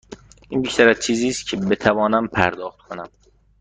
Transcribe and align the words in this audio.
این 0.49 0.61
بیشتر 0.61 0.89
از 0.89 0.99
چیزی 0.99 1.27
است 1.29 1.47
که 1.47 1.57
بتوانم 1.57 2.27
پرداخت 2.27 2.77
کنم. 2.77 3.09